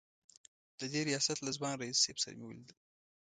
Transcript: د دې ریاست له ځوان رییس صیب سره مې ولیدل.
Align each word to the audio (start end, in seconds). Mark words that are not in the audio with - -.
د 0.79 0.81
دې 0.93 1.01
ریاست 1.09 1.37
له 1.43 1.51
ځوان 1.57 1.73
رییس 1.81 1.97
صیب 2.05 2.17
سره 2.23 2.33
مې 2.37 2.45
ولیدل. 2.47 2.77